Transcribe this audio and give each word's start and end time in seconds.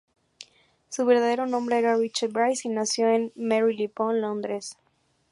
Su 0.89 1.05
verdadero 1.05 1.45
nombre 1.45 1.77
era 1.77 1.95
Richard 1.95 2.31
Bryce, 2.31 2.67
y 2.67 2.71
nació 2.71 3.07
en 3.07 3.31
Marylebone, 3.35 4.19
Londres. 4.21 4.75